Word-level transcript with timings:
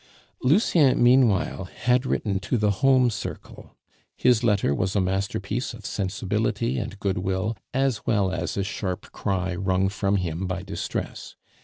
Lucien, 0.41 1.03
meanwhile, 1.03 1.65
had 1.65 2.07
written 2.07 2.39
to 2.39 2.57
the 2.57 2.71
home 2.81 3.11
circle. 3.11 3.75
His 4.17 4.43
letter 4.43 4.73
was 4.73 4.95
a 4.95 4.99
masterpiece 4.99 5.75
of 5.75 5.85
sensibility 5.85 6.79
and 6.79 6.99
goodwill, 6.99 7.55
as 7.71 8.03
well 8.03 8.31
as 8.31 8.57
a 8.57 8.63
sharp 8.63 9.11
cry 9.11 9.53
wrung 9.53 9.89
from 9.89 10.15
him 10.15 10.47
by 10.47 10.63
distress. 10.63 11.35